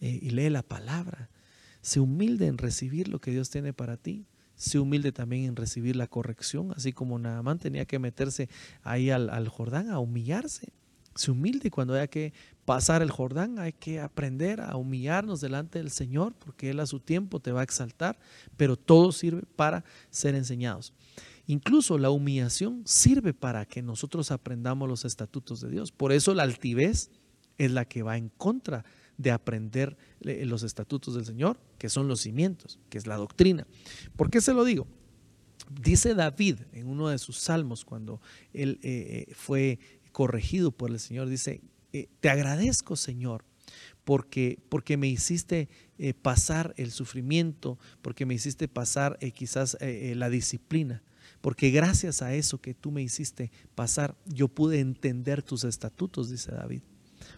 [0.00, 1.30] eh, y lee la palabra.
[1.80, 4.26] Sé humilde en recibir lo que Dios tiene para ti.
[4.56, 8.48] Sé humilde también en recibir la corrección, así como Naamán tenía que meterse
[8.82, 10.72] ahí al, Jordán a humillarse.
[11.14, 12.32] Sé humilde cuando haya que
[12.64, 16.98] pasar el Jordán, hay que aprender a humillarnos delante del Señor, porque Él a su
[16.98, 18.18] tiempo te va a exaltar,
[18.56, 20.92] pero todo sirve para ser enseñados.
[21.48, 25.92] Incluso la humillación sirve para que nosotros aprendamos los estatutos de Dios.
[25.92, 27.10] Por eso la altivez
[27.56, 28.84] es la que va en contra
[29.16, 33.66] de aprender los estatutos del Señor, que son los cimientos, que es la doctrina.
[34.14, 34.86] ¿Por qué se lo digo?
[35.70, 38.20] Dice David en uno de sus salmos, cuando
[38.52, 39.78] él eh, eh, fue
[40.12, 41.62] corregido por el Señor, dice,
[41.94, 43.46] eh, te agradezco Señor,
[44.04, 45.70] porque, porque me hiciste
[46.20, 51.02] pasar el sufrimiento, porque me hiciste pasar quizás la disciplina,
[51.40, 56.52] porque gracias a eso que tú me hiciste pasar, yo pude entender tus estatutos, dice
[56.52, 56.82] David.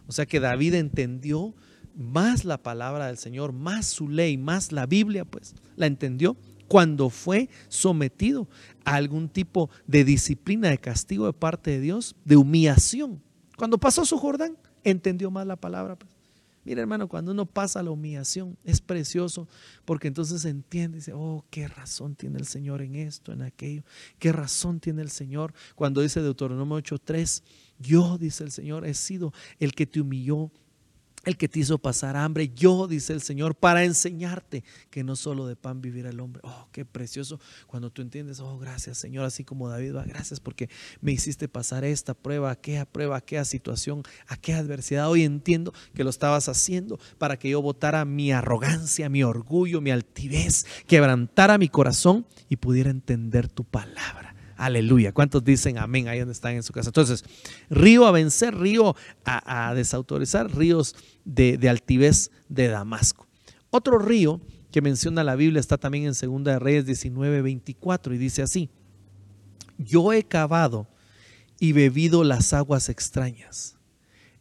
[0.07, 1.55] O sea que David entendió
[1.95, 6.37] más la palabra del Señor, más su ley, más la Biblia, pues la entendió
[6.69, 8.49] cuando fue sometido
[8.85, 13.21] a algún tipo de disciplina, de castigo de parte de Dios, de humillación.
[13.57, 15.97] Cuando pasó su Jordán, entendió más la palabra.
[15.97, 16.10] Pues.
[16.71, 19.49] Mira, hermano, cuando uno pasa la humillación, es precioso
[19.85, 23.83] porque entonces entiende, dice, oh, qué razón tiene el Señor en esto, en aquello,
[24.21, 27.43] qué razón tiene el Señor cuando dice Deuteronomio 8:3,
[27.81, 30.53] yo, dice el Señor, he sido el que te humilló
[31.25, 35.47] el que te hizo pasar hambre, yo, dice el Señor, para enseñarte que no solo
[35.47, 36.41] de pan vivirá el hombre.
[36.45, 40.71] Oh, qué precioso cuando tú entiendes, oh, gracias Señor, así como David va, gracias porque
[41.01, 45.11] me hiciste pasar esta prueba, aquella prueba, aquella situación, aquella adversidad.
[45.11, 49.91] Hoy entiendo que lo estabas haciendo para que yo botara mi arrogancia, mi orgullo, mi
[49.91, 54.30] altivez, quebrantara mi corazón y pudiera entender tu palabra.
[54.61, 55.13] Aleluya.
[55.13, 56.91] ¿Cuántos dicen amén ahí donde están en su casa?
[56.91, 57.25] Entonces,
[57.71, 58.95] río a vencer, río
[59.25, 60.95] a, desautorizar, ríos
[61.25, 63.27] de, altivez de Damasco.
[63.71, 64.39] Otro río
[64.71, 68.69] que menciona la Biblia está también en 2 de Reyes 19, 24 y dice así,
[69.79, 70.89] yo he cavado
[71.59, 73.79] y bebido las aguas extrañas,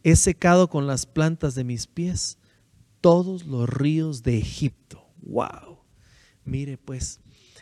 [0.02, 2.36] he secado con las plantas de mis pies
[3.00, 5.02] todos los ríos de Egipto.
[5.22, 5.78] ¡Wow!
[6.44, 7.20] Mire pues,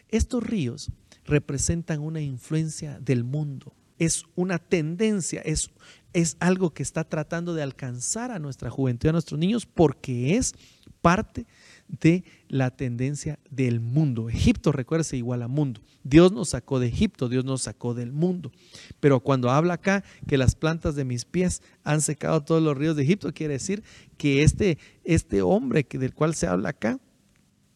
[0.09, 0.91] estos ríos
[1.29, 3.75] representan una influencia del mundo.
[3.99, 5.71] Es una tendencia, es,
[6.13, 10.55] es algo que está tratando de alcanzar a nuestra juventud, a nuestros niños, porque es
[11.01, 11.47] parte
[11.89, 14.29] de la tendencia del mundo.
[14.29, 15.81] Egipto, recuérdese, igual a mundo.
[16.05, 18.53] Dios nos sacó de Egipto, Dios nos sacó del mundo.
[19.01, 22.97] Pero cuando habla acá que las plantas de mis pies han secado todos los ríos
[22.97, 23.83] de Egipto, quiere decir
[24.17, 27.01] que este, este hombre que, del cual se habla acá,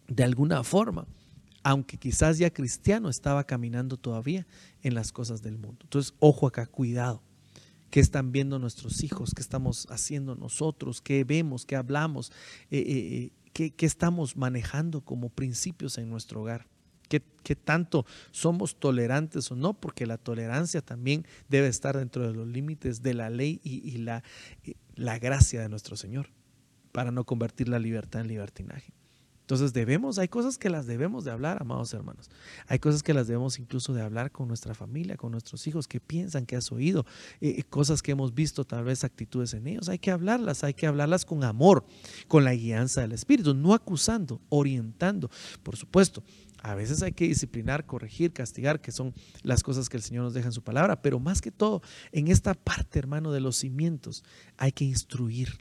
[0.09, 1.07] de alguna forma,
[1.63, 4.47] aunque quizás ya cristiano, estaba caminando todavía
[4.83, 5.79] en las cosas del mundo.
[5.83, 7.23] Entonces, ojo acá, cuidado.
[7.91, 9.33] ¿Qué están viendo nuestros hijos?
[9.35, 11.03] ¿Qué estamos haciendo nosotros?
[11.03, 11.67] ¿Qué vemos?
[11.67, 12.33] ¿Qué hablamos?
[12.71, 16.67] Eh, eh, eh, ¿qué, estamos manejando como principios en nuestro hogar?
[17.09, 19.75] ¿Qué, tanto somos tolerantes o no?
[19.75, 24.23] Porque la tolerancia también debe estar dentro de los límites de la ley y, la,
[24.95, 26.31] la gracia de nuestro Señor
[26.93, 28.95] para no convertir la libertad en libertinaje.
[29.43, 32.31] Entonces debemos, hay cosas que las debemos de hablar, amados hermanos.
[32.69, 36.01] Hay cosas que las debemos incluso de hablar con nuestra familia, con nuestros hijos, que
[36.01, 37.05] piensan que has oído,
[37.41, 39.89] eh, eh, cosas que hemos visto, tal vez actitudes en ellos.
[39.89, 41.85] Hay que hablarlas, hay que hablarlas con amor,
[42.29, 45.29] con la guianza del Espíritu, no acusando, orientando.
[45.65, 46.23] Por supuesto,
[46.63, 50.35] a veces hay que disciplinar, corregir, castigar, que son las cosas que el Señor nos
[50.35, 54.23] deja en su palabra, pero más que todo, en esta parte, hermano, de los cimientos,
[54.57, 55.59] hay que instruir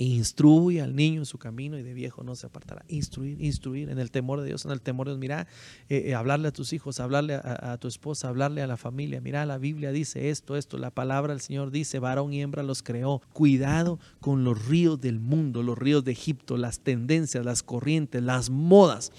[0.00, 2.84] Instruye al niño en su camino y de viejo no se apartará.
[2.86, 5.20] Instruir, instruir en el temor de Dios, en el temor de Dios.
[5.20, 5.48] Mira,
[5.88, 9.20] eh, eh, hablarle a tus hijos, hablarle a, tu esposa, hablarle a la familia.
[9.20, 10.78] Mira, la Biblia dice esto, esto.
[10.78, 13.20] La palabra del Señor dice, varón y hembra los creó.
[13.32, 18.50] Cuidado con los ríos del mundo, los ríos de Egipto, las tendencias, las corrientes, las
[18.50, 19.10] modas.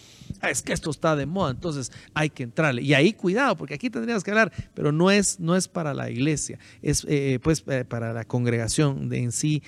[0.41, 2.81] Ah, es que esto está de moda, entonces hay que entrarle.
[2.81, 6.09] Y ahí cuidado, porque aquí tendrías que hablar, pero no es, no es para la
[6.09, 9.63] iglesia, es eh, pues para la congregación de en sí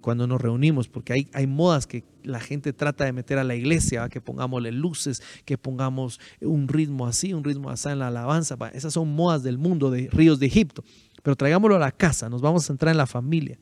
[0.00, 3.54] cuando nos reunimos, porque hay, hay modas que la gente trata de meter a la
[3.54, 8.56] iglesia, que pongámosle luces, que pongamos un ritmo así, un ritmo así en la alabanza.
[8.72, 10.84] Esas son modas del mundo de ríos de Egipto.
[11.22, 13.58] Pero traigámoslo a la casa, nos vamos a centrar en la familia.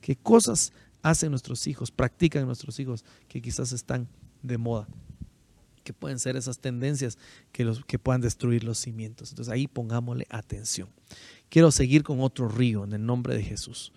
[0.00, 4.08] ¿Qué cosas hacen nuestros hijos, practican nuestros hijos que quizás están
[4.42, 4.86] de moda?
[5.84, 7.18] que pueden ser esas tendencias
[7.52, 9.30] que, los, que puedan destruir los cimientos.
[9.30, 10.88] Entonces ahí pongámosle atención.
[11.50, 13.92] Quiero seguir con otro río en el nombre de Jesús.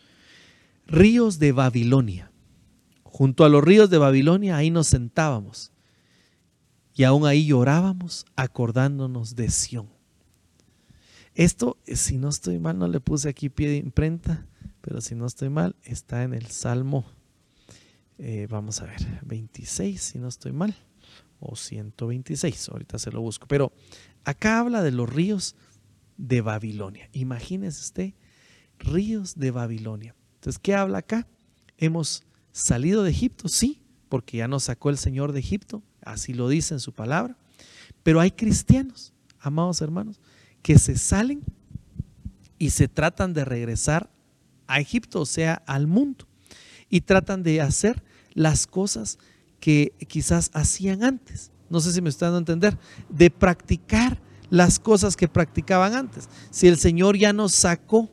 [0.87, 2.31] Ríos de Babilonia.
[3.03, 5.73] Junto a los ríos de Babilonia ahí nos sentábamos
[6.93, 9.89] y aún ahí llorábamos acordándonos de Sión.
[11.35, 14.47] Esto, si no estoy mal, no le puse aquí pie de imprenta,
[14.81, 17.05] pero si no estoy mal, está en el Salmo,
[18.17, 20.75] eh, vamos a ver, 26, si no estoy mal
[21.39, 23.45] o 126, ahorita se lo busco.
[23.47, 23.73] Pero
[24.23, 25.55] acá habla de los ríos
[26.17, 27.09] de Babilonia.
[27.11, 28.13] Imagínese usted,
[28.79, 30.15] ríos de Babilonia.
[30.37, 31.27] Entonces, ¿qué habla acá?
[31.77, 36.47] Hemos salido de Egipto, sí, porque ya nos sacó el Señor de Egipto, así lo
[36.49, 37.37] dice en su palabra.
[38.03, 40.19] Pero hay cristianos, amados hermanos,
[40.61, 41.43] que se salen
[42.57, 44.09] y se tratan de regresar
[44.67, 46.27] a Egipto, o sea, al mundo,
[46.89, 49.17] y tratan de hacer las cosas
[49.59, 51.51] que quizás hacían antes.
[51.69, 52.77] No sé si me están dando a entender,
[53.09, 56.29] de practicar las cosas que practicaban antes.
[56.51, 58.09] Si el Señor ya nos sacó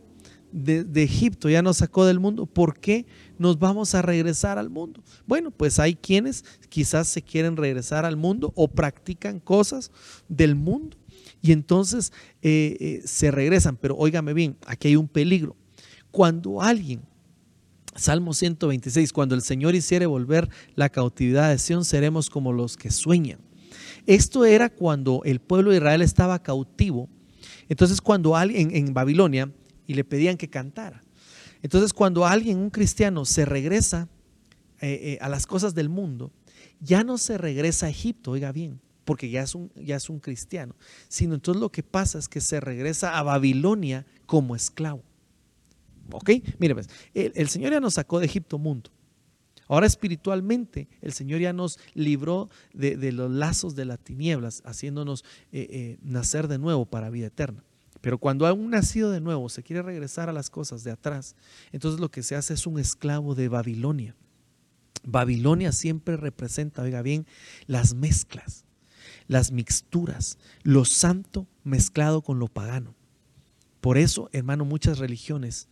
[0.54, 3.06] de, Egipto, ya nos sacó del mundo, ¿por qué
[3.38, 5.02] nos vamos a regresar al mundo?
[5.26, 9.90] Bueno, pues hay quienes quizás se quieren regresar al mundo o practican cosas
[10.28, 10.96] del mundo
[11.42, 13.76] y entonces eh, eh, se regresan.
[13.76, 15.56] Pero óigame bien, aquí hay un peligro.
[16.12, 17.02] Cuando alguien
[17.96, 22.90] Salmo 126, cuando el Señor hiciere volver la cautividad de Sión, seremos como los que
[22.90, 23.40] sueñan.
[24.06, 27.08] Esto era cuando el pueblo de Israel estaba cautivo.
[27.68, 29.50] Entonces cuando alguien en Babilonia
[29.86, 31.02] y le pedían que cantara.
[31.62, 34.08] Entonces cuando alguien, un cristiano, se regresa
[34.80, 36.30] eh, eh, a las cosas del mundo,
[36.80, 40.18] ya no se regresa a Egipto, oiga bien, porque ya es, un, ya es un
[40.20, 40.74] cristiano,
[41.08, 45.02] sino entonces lo que pasa es que se regresa a Babilonia como esclavo.
[46.12, 46.30] ¿Ok?
[46.58, 48.90] Mire, pues, el, Señor ya nos sacó de Egipto mundo.
[49.66, 55.96] Ahora espiritualmente el Señor ya nos libró de, los lazos de las tinieblas, haciéndonos eh,
[56.02, 57.64] nacer de nuevo para vida eterna.
[58.04, 61.36] Pero cuando un nacido de nuevo se quiere regresar a las cosas de atrás,
[61.72, 64.14] entonces lo que se hace es un esclavo de Babilonia.
[65.04, 67.26] Babilonia siempre representa, oiga bien,
[67.66, 68.66] las mezclas,
[69.26, 72.94] las mixturas, lo santo mezclado con lo pagano.
[73.80, 75.66] Por eso, hermano, muchas religiones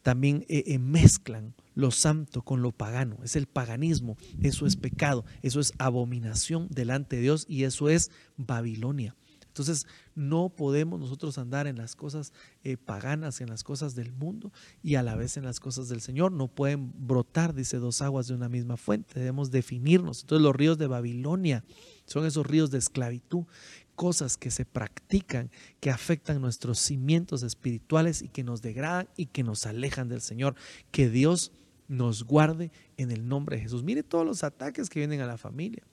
[0.00, 3.18] también eh, eh, mezclan lo santo con lo pagano.
[3.22, 8.10] Es el paganismo, eso es pecado, eso es abominación delante de Dios y eso es
[8.38, 9.14] Babilonia.
[9.54, 9.86] Entonces,
[10.16, 12.32] no podemos nosotros andar en las cosas
[12.64, 16.00] eh, paganas, en las cosas del mundo y a la vez en las cosas del
[16.00, 16.32] Señor.
[16.32, 19.14] No pueden brotar, dice, dos aguas de una misma fuente.
[19.14, 20.22] Debemos definirnos.
[20.22, 21.64] Entonces, los ríos de Babilonia
[22.04, 23.44] son esos ríos de esclavitud
[23.94, 29.44] cosas que se practican que afectan nuestros cimientos espirituales y que nos degradan y que
[29.44, 30.56] nos alejan del Señor.
[30.90, 31.52] Que Dios
[31.86, 33.84] nos guarde en el nombre de Jesús.
[33.84, 35.84] Mire todos los ataques que vienen a la familia.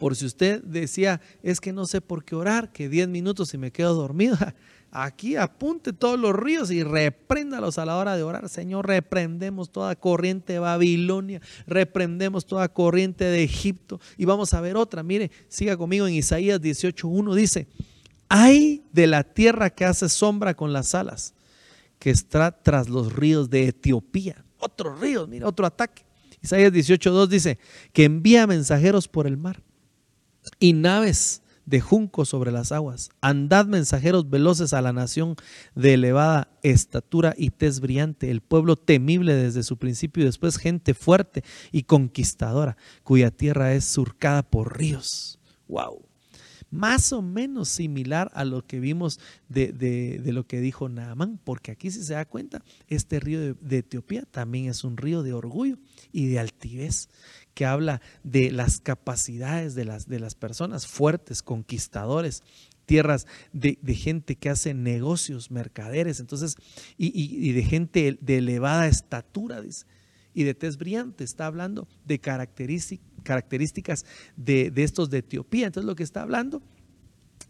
[0.00, 3.58] Por si usted decía, es que no sé por qué orar, que 10 minutos y
[3.58, 4.34] me quedo dormido.
[4.90, 8.48] Aquí apunte todos los ríos y repréndalos a la hora de orar.
[8.48, 14.00] Señor, reprendemos toda corriente de Babilonia, reprendemos toda corriente de Egipto.
[14.16, 15.02] Y vamos a ver otra.
[15.02, 17.34] Mire, siga conmigo en Isaías 18.1.
[17.34, 17.68] Dice,
[18.30, 21.34] hay de la tierra que hace sombra con las alas,
[21.98, 24.46] que está tras los ríos de Etiopía.
[24.60, 26.06] Otro río, mire, otro ataque.
[26.40, 27.58] Isaías 18.2 dice,
[27.92, 29.62] que envía mensajeros por el mar
[30.58, 33.10] y naves de junco sobre las aguas.
[33.20, 35.36] Andad mensajeros veloces a la nación
[35.76, 40.94] de elevada estatura y tez brillante, el pueblo temible desde su principio y después gente
[40.94, 45.38] fuerte y conquistadora, cuya tierra es surcada por ríos.
[45.68, 46.02] ¡Wow!
[46.72, 51.90] Más o menos similar a lo que vimos de, lo que dijo Naamán, porque aquí
[51.90, 55.78] si se da cuenta, este río de, de Etiopía también es un río de orgullo
[56.12, 57.08] y de altivez
[57.54, 62.42] que habla de las capacidades de las, de las personas fuertes, conquistadores,
[62.86, 66.56] tierras de, gente que hace negocios, mercaderes, entonces,
[66.96, 69.86] y, de gente de elevada estatura, dice,
[70.34, 75.66] y de tez brillante, está hablando de características de, de estos de Etiopía.
[75.66, 76.62] Entonces, lo que está hablando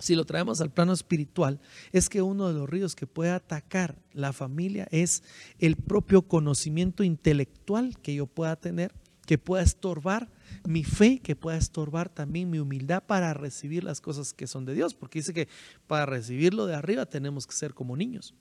[0.01, 1.61] si lo traemos al plano espiritual,
[1.93, 5.23] es que uno de los ríos que puede atacar la familia es
[5.59, 8.95] el propio conocimiento intelectual que yo pueda tener
[9.31, 10.29] que pueda estorbar
[10.67, 14.75] mi fe, que pueda estorbar también mi humildad para recibir las cosas que son de
[14.75, 15.47] Dios, porque dice que
[15.87, 18.35] para recibirlo de arriba tenemos que ser como niños.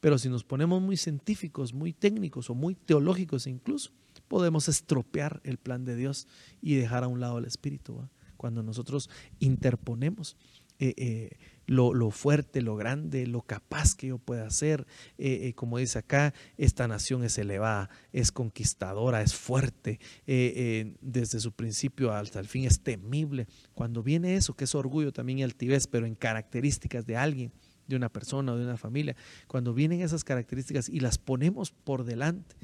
[0.00, 3.90] Pero si nos ponemos muy científicos, muy técnicos o muy teológicos incluso,
[4.26, 6.26] podemos estropear el plan de Dios
[6.62, 8.08] y dejar a un lado el Espíritu.
[8.38, 9.10] Cuando nosotros
[9.40, 10.38] interponemos
[10.78, 14.86] eh, eh, lo, fuerte, lo grande, lo capaz que yo pueda ser.
[15.18, 21.40] Eh, eh, como dice acá, esta nación es elevada, es conquistadora, es fuerte, eh, desde
[21.40, 23.46] su principio hasta el fin es temible.
[23.74, 27.52] Cuando viene eso, que es orgullo también y altivez, pero en características de alguien,
[27.86, 29.14] de una persona o de una familia,
[29.46, 32.56] cuando vienen esas características y las ponemos por delante,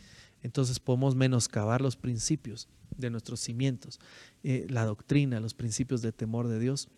[0.43, 4.01] entonces podemos menoscabar los principios de nuestros cimientos,
[4.43, 6.89] la doctrina, los principios de temor de Dios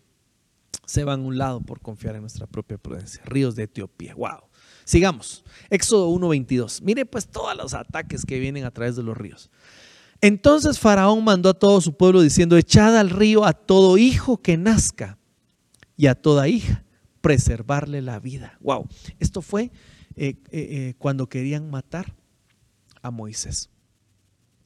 [0.85, 3.23] se van a un lado por confiar en nuestra propia prudencia.
[3.25, 4.41] Ríos de Etiopía, wow.
[4.85, 5.43] Sigamos.
[5.69, 6.81] Éxodo 1.22.
[6.81, 9.49] Mire pues todos los ataques que vienen a través de los ríos.
[10.21, 14.57] Entonces Faraón mandó a todo su pueblo diciendo, echad al río a todo hijo que
[14.57, 15.17] nazca
[15.97, 16.83] y a toda hija,
[17.21, 18.57] preservarle la vida.
[18.61, 18.87] Wow.
[19.19, 19.71] Esto fue
[20.15, 22.13] eh, eh, eh, cuando querían matar
[23.01, 23.69] a Moisés.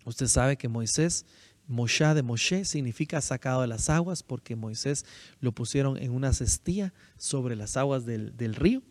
[0.06, 1.26] Usted sabe que Moisés
[1.68, 5.06] Moshe de Moshe significa sacado de las aguas porque Moisés
[5.42, 8.82] lo pusieron en una cestilla sobre las aguas del, río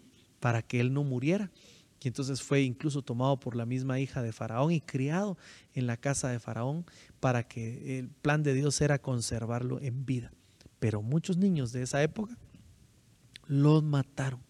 [0.40, 1.50] para que él no muriera.
[2.02, 5.38] Y entonces fue incluso tomado por la misma hija de Faraón y criado
[5.72, 6.84] en la casa de Faraón
[7.18, 10.30] para que el plan de Dios era conservarlo en vida.
[10.78, 12.36] Pero muchos niños de esa época
[13.46, 14.40] los mataron.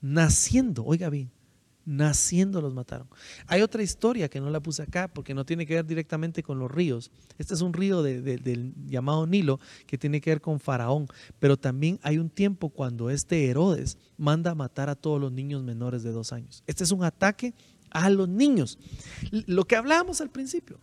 [0.00, 1.30] Naciendo, oiga bien,
[1.84, 3.08] naciendo los mataron.
[3.46, 6.58] Hay otra historia que no la puse acá porque no tiene que ver directamente con
[6.58, 7.10] los ríos.
[7.38, 11.98] Este es un río del llamado Nilo que tiene que ver con Faraón, pero también
[12.02, 16.12] hay un tiempo cuando este Herodes manda a matar a todos los niños menores de
[16.12, 16.62] dos años.
[16.66, 17.54] Este es un ataque
[17.90, 18.78] a los niños.
[19.30, 20.78] Lo que hablábamos al principio.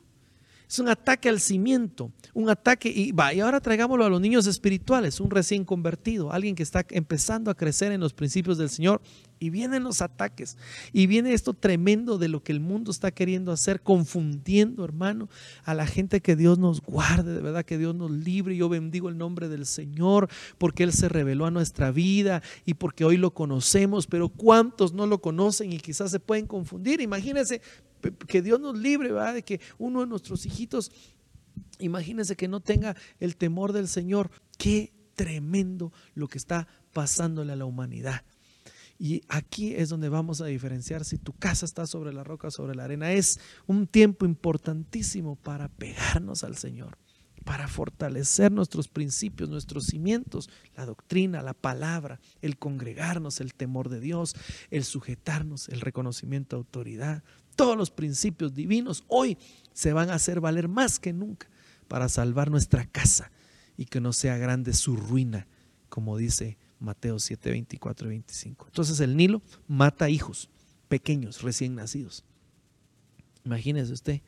[0.70, 4.46] Es un ataque al cimiento, un ataque, y va, y ahora traigámoslo a los niños
[4.46, 9.02] espirituales, un recién convertido, alguien que está empezando a crecer en los principios del Señor,
[9.40, 10.58] y vienen los ataques,
[10.94, 15.28] y viene esto tremendo de lo que el mundo está queriendo hacer, confundiendo, hermano,
[15.64, 18.56] a la gente que Dios nos guarde, de verdad que Dios nos libre.
[18.56, 20.30] Yo bendigo el nombre del Señor,
[20.60, 25.08] porque Él se reveló a nuestra vida y porque hoy lo conocemos, pero ¿cuántos no
[25.08, 27.02] lo conocen y quizás se pueden confundir?
[27.02, 27.60] Imagínense,
[28.28, 29.34] que Dios nos libre, ¿verdad?
[29.34, 30.92] De que uno de nuestros hijitos,
[31.80, 34.32] imagínense que no tenga el temor del Señor.
[34.58, 38.24] Qué tremendo lo que está pasándole a la humanidad.
[38.98, 42.52] Y aquí es donde vamos a diferenciar si tu casa está sobre la roca o
[42.52, 43.14] sobre la arena.
[43.14, 46.98] Es un tiempo importantísimo para pegarnos al Señor,
[47.46, 54.02] para fortalecer nuestros principios, nuestros cimientos, la doctrina, la palabra, el congregarnos, el temor de
[54.02, 54.36] Dios,
[54.70, 57.24] el sujetarnos, el reconocimiento de autoridad,
[57.60, 59.38] todos los principios divinos hoy
[59.74, 61.50] se van a hacer valer más que nunca
[61.90, 63.34] para salvar nuestra casa
[63.76, 65.46] y que no sea grande su ruina,
[65.90, 68.68] como dice Mateo 7, 24 y 25.
[68.68, 70.50] Entonces el Nilo mata hijos
[70.88, 72.24] pequeños, recién nacidos.
[73.44, 74.22] Imagínese usted eh,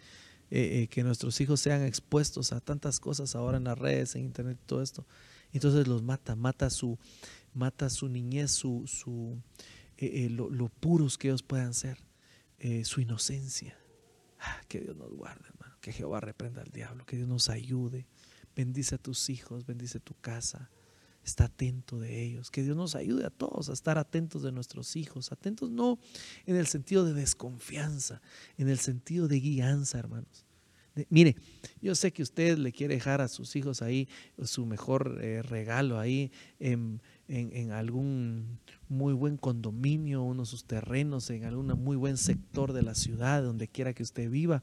[0.50, 4.58] eh, que nuestros hijos sean expuestos a tantas cosas ahora en las redes, en internet,
[4.65, 5.06] todo esto.
[5.54, 7.00] Entonces los mata, mata su,
[7.54, 9.41] mata su niñez, su, su
[9.96, 12.11] eh, lo puros que ellos puedan ser.
[12.63, 13.76] Eh, su inocencia.
[14.39, 15.76] Ah, que Dios nos guarde, hermano.
[15.82, 17.08] Que Jehová reprenda al diablo.
[17.08, 18.06] Que Dios nos ayude.
[18.56, 20.69] Bendice a tus hijos, bendice tu casa.
[21.24, 22.52] Está atento de ellos.
[22.52, 25.32] Que Dios nos ayude a todos a estar atentos de nuestros hijos.
[25.32, 25.97] Atentos no
[26.45, 28.21] en el sentido de desconfianza,
[28.58, 30.45] en el sentido de guianza, hermanos.
[31.10, 31.36] mire,
[31.82, 34.08] yo sé que usted le quiere dejar a sus hijos ahí
[34.43, 36.32] su mejor eh, regalo ahí
[37.32, 42.82] en, algún muy buen condominio, uno de sus terrenos, en algún muy buen sector de
[42.82, 44.62] la ciudad, donde quiera que usted viva.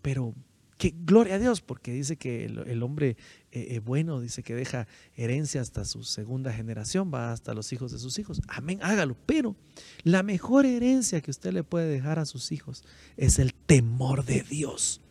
[0.00, 0.34] Pero
[0.78, 3.16] que gloria a Dios, porque dice que el, hombre
[3.50, 7.92] eh, eh, bueno, dice que deja herencia hasta su segunda generación, va hasta los hijos
[7.92, 8.40] de sus hijos.
[8.48, 9.16] Amén, hágalo.
[9.26, 9.56] Pero
[10.04, 12.84] la mejor herencia que usted le puede dejar a sus hijos
[13.16, 15.02] es el temor de Dios.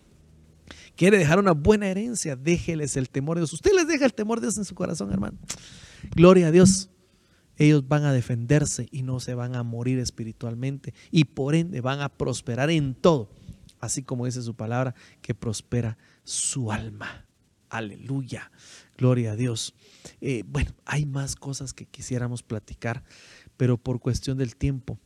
[0.96, 3.54] Quiere dejar una buena herencia, déjeles el temor de Dios.
[3.54, 5.38] Usted les deja el temor de Dios en su corazón, hermano.
[6.16, 6.90] Gloria a Dios.
[7.58, 12.02] Ellos van a defenderse y no se van a morir espiritualmente y por ende van
[12.02, 13.30] a prosperar en todo,
[13.80, 17.26] así como dice su palabra, que prospera su alma.
[17.70, 18.52] Aleluya.
[18.98, 19.74] Gloria a Dios.
[20.22, 23.04] Eh, bueno, hay más cosas que quisiéramos platicar,
[23.58, 25.00] pero por cuestión del tiempo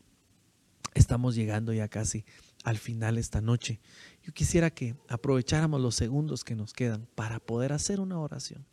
[0.93, 2.25] estamos llegando ya casi
[2.63, 3.79] al final esta noche.
[4.23, 8.65] Yo quisiera que aprovecháramos los segundos que nos quedan para poder hacer una oración.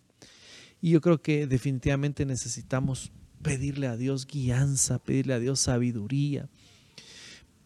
[0.80, 3.12] Y yo creo que definitivamente necesitamos
[3.42, 6.48] pedirle a Dios guianza, pedirle a Dios sabiduría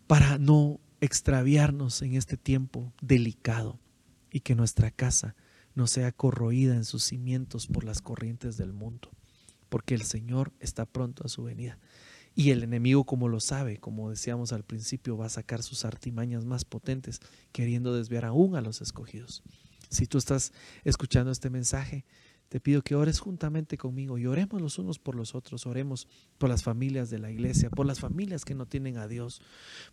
[0.07, 3.81] para no extraviarnos en este tiempo delicado
[4.31, 5.35] y que nuestra casa
[5.75, 9.11] no sea corroída en sus cimientos por las corrientes del mundo,
[9.69, 11.79] porque el Señor está pronto a su venida.
[12.35, 16.45] Y el enemigo, como lo sabe, como decíamos al principio, va a sacar sus artimañas
[16.45, 17.21] más potentes,
[17.53, 19.43] queriendo desviar aún a los escogidos.
[19.91, 20.53] Si tú estás
[20.85, 22.07] escuchando este mensaje,
[22.53, 26.51] te pido que ores juntamente conmigo y oremos los unos por los otros, oremos por
[26.51, 29.41] las familias de la iglesia, por las familias que no tienen a Dios,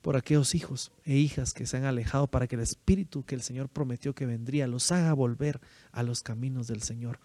[0.01, 3.43] por aquellos hijos e hijas que se han alejado para que el Espíritu que el
[3.43, 5.61] Señor prometió que vendría los haga volver
[5.93, 7.21] a los caminos del Señor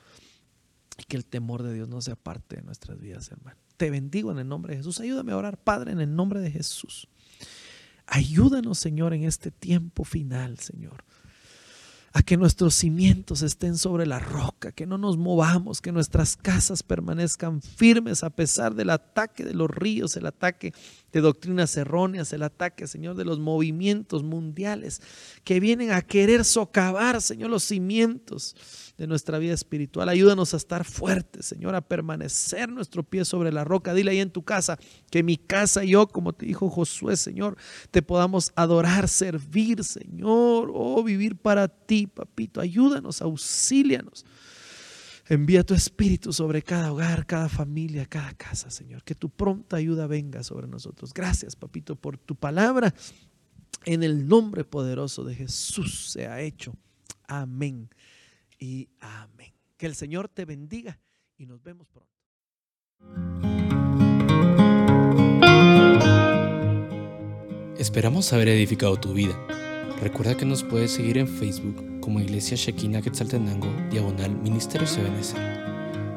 [0.99, 3.59] y que el temor de Dios no sea parte de nuestras vidas, hermano.
[3.77, 5.01] Te bendigo en el nombre de Jesús.
[5.01, 7.09] Ayúdame a orar, Padre, en el nombre de Jesús.
[8.07, 11.03] Ayúdanos, Señor, en este tiempo final, Señor
[12.17, 16.85] a que nuestros cimientos estén sobre la roca, que no nos movamos, que nuestras casas
[16.85, 20.73] permanezcan firmes a pesar del ataque de los ríos, el ataque
[21.13, 25.03] de doctrinas erróneas, el ataque, Señor, de los movimientos mundiales
[25.43, 28.55] que vienen a querer socavar, Señor, los cimientos
[28.97, 30.09] de nuestra vida espiritual.
[30.09, 33.93] Ayúdanos a estar fuertes, Señor, a permanecer nuestro pie sobre la roca.
[33.93, 34.79] Dile ahí en tu casa
[35.11, 37.57] que mi casa y yo, como te dijo Josué, Señor,
[37.91, 42.61] te podamos adorar, servir, Señor, oh, vivir para ti, papito.
[42.61, 44.25] Ayúdanos, auxílianos.
[45.27, 49.03] Envía tu espíritu sobre cada hogar, cada familia, cada casa, Señor.
[49.03, 51.15] Que tu pronta ayuda venga sobre nosotros.
[51.15, 52.95] Gracias, papito, por tu palabra.
[53.87, 56.75] En el nombre poderoso de Jesús se ha hecho.
[57.27, 57.89] Amén
[58.65, 59.53] y amén.
[59.77, 60.99] Que el Señor te bendiga
[61.37, 62.11] y nos vemos pronto.
[67.79, 69.39] Esperamos haber edificado tu vida.
[70.01, 75.37] Recuerda que nos puedes seguir en Facebook como Iglesia Shekina Quetzaltenango, diagonal Ministerio CBNC,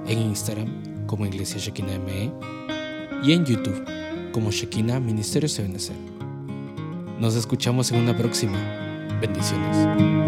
[0.09, 2.31] en Instagram como Iglesia Shekina ME
[3.23, 3.83] y en YouTube
[4.31, 5.91] como Shekina Ministerio CBNC.
[7.19, 8.57] Nos escuchamos en una próxima.
[9.19, 10.26] Bendiciones.